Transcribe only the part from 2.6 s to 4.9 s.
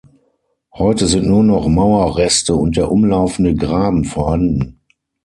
der umlaufende Graben vorhanden.